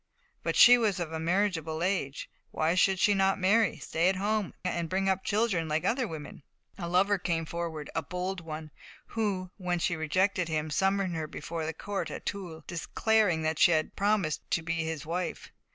[0.41, 4.55] But she was of a marriageable age; why should she not marry, stay at home,
[4.65, 6.41] and bring up children, like other women?
[6.79, 8.71] A lover came forward, a bold one,
[9.09, 13.73] who, when she rejected him, summoned her before the court at Toul, declaring that she
[13.73, 15.51] had promised to be his wife.